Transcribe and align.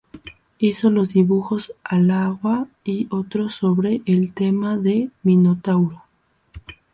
Hizo 0.57 0.89
los 0.89 1.09
dibujos 1.13 1.73
al 1.83 2.09
agua 2.09 2.67
y 2.83 3.05
otros 3.11 3.53
sobre 3.53 4.01
el 4.07 4.33
tema 4.33 4.75
del 4.75 5.11
Minotauro. 5.21 6.05